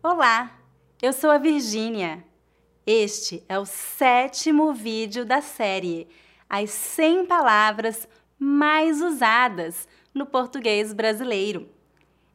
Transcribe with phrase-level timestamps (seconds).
[0.00, 0.56] Olá,
[1.02, 2.24] eu sou a Virgínia.
[2.86, 6.06] Este é o sétimo vídeo da série
[6.48, 8.06] As 100 Palavras
[8.38, 11.68] Mais Usadas no Português Brasileiro.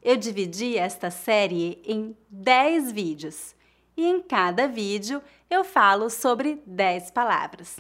[0.02, 3.56] Eu dividi esta série em 10 vídeos
[3.96, 7.80] e em cada vídeo eu falo sobre 10 palavras.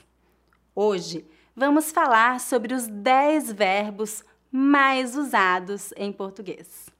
[0.73, 6.92] Hoje vamos falar sobre os 10 verbos mais usados em português.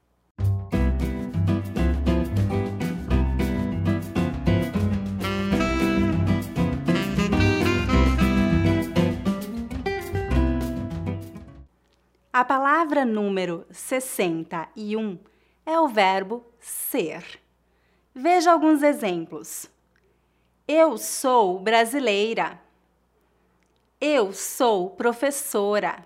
[12.44, 15.18] A palavra número 61
[15.66, 17.40] é o verbo ser.
[18.14, 19.72] Veja alguns exemplos.
[20.68, 22.60] Eu sou brasileira.
[24.02, 26.06] Eu sou professora.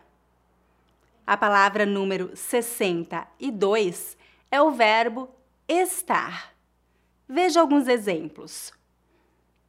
[1.26, 4.16] A palavra número 62
[4.52, 5.28] é o verbo
[5.68, 6.54] estar.
[7.28, 8.72] Veja alguns exemplos.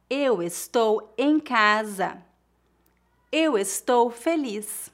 [0.07, 2.23] Eu estou em casa.
[3.31, 4.91] Eu estou feliz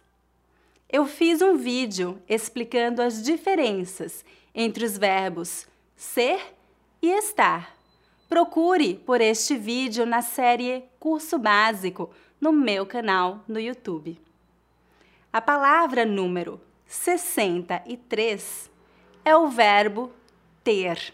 [0.90, 6.54] eu fiz um vídeo explicando as diferenças entre os verbos ser
[7.02, 7.76] e estar.
[8.30, 14.20] Procure por este vídeo na série Curso Básico no meu canal no YouTube.
[15.32, 18.72] A palavra número 63
[19.24, 20.12] é o verbo
[20.64, 21.14] ter.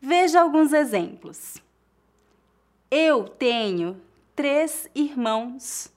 [0.00, 1.56] Veja alguns exemplos.
[2.90, 4.00] Eu tenho
[4.34, 5.92] três irmãos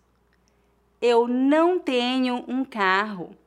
[1.06, 3.38] eu não tenho um carro.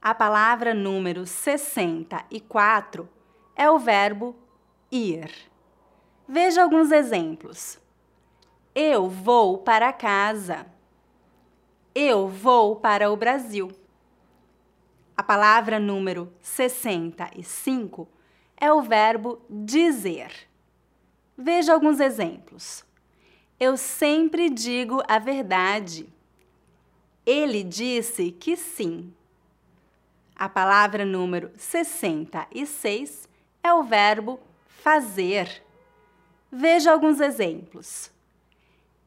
[0.00, 3.08] A palavra número 64
[3.56, 4.36] é o verbo
[4.92, 5.30] ir.
[6.28, 7.78] Veja alguns exemplos.
[8.74, 10.66] Eu vou para casa.
[11.94, 13.70] Eu vou para o Brasil.
[15.16, 18.06] A palavra número 65
[18.54, 20.30] é o verbo dizer.
[21.38, 22.84] Veja alguns exemplos.
[23.58, 26.19] Eu sempre digo a verdade.
[27.32, 29.14] Ele disse que sim.
[30.34, 33.28] A palavra número 66
[33.62, 35.62] é o verbo fazer.
[36.50, 38.10] Veja alguns exemplos.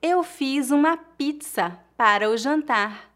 [0.02, 3.12] Eu fiz uma pizza para o jantar.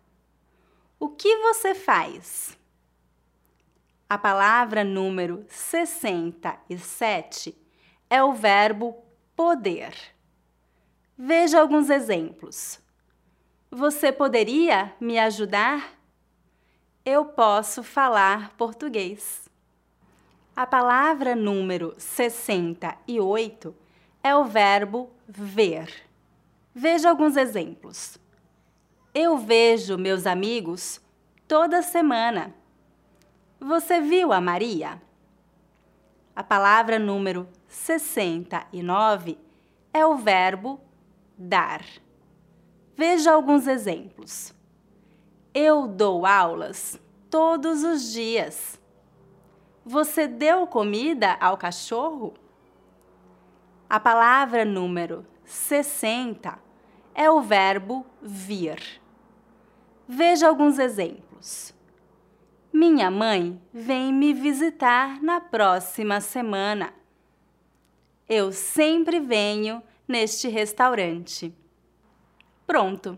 [1.00, 2.58] O que você faz?
[4.10, 7.58] A palavra número 67
[8.10, 8.94] é o verbo
[9.38, 9.94] poder.
[11.18, 12.86] Veja alguns exemplos.
[13.70, 15.94] Você poderia me ajudar?
[17.04, 19.50] Eu posso falar português.
[20.56, 23.76] A palavra número 68
[24.24, 25.94] é o verbo ver.
[26.74, 28.18] Veja alguns exemplos.
[29.14, 31.02] Eu vejo meus amigos
[31.46, 32.56] toda semana.
[33.60, 35.02] Você viu a Maria?
[36.34, 39.38] A palavra número 69
[39.94, 40.80] é o verbo
[41.38, 41.84] dar.
[42.98, 44.56] Veja alguns exemplos.
[45.54, 47.00] Eu dou aulas
[47.30, 48.82] todos os dias.
[49.86, 52.34] Você deu comida ao cachorro?
[53.88, 56.58] A palavra número 60
[57.14, 59.00] é o verbo vir.
[60.08, 61.76] Veja alguns exemplos.
[62.74, 66.92] Minha mãe vem me visitar na próxima semana.
[68.28, 71.56] Eu sempre venho neste restaurante.
[72.68, 73.18] Pronto!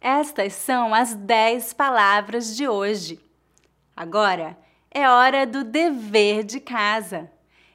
[0.00, 3.20] Estas são as 10 palavras de hoje.
[3.96, 4.58] Agora
[4.90, 7.30] é hora do dever de casa.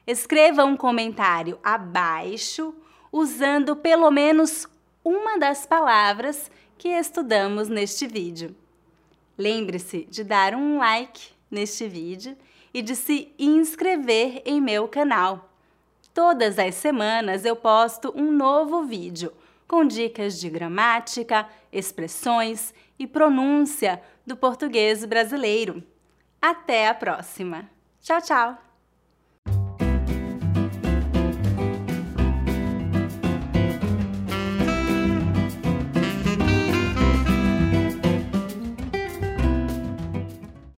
[0.06, 2.74] Escreva um comentário abaixo
[3.10, 4.68] usando pelo menos
[5.02, 8.54] uma das palavras que estudamos neste vídeo.
[9.38, 12.36] Lembre-se de dar um like neste vídeo
[12.74, 15.48] e de se inscrever em meu canal.
[16.12, 19.32] Todas as semanas eu posto um novo vídeo
[19.68, 25.84] com dicas de gramática, expressões e pronúncia do português brasileiro.
[26.40, 27.70] Até a próxima!
[28.00, 28.67] Tchau, tchau!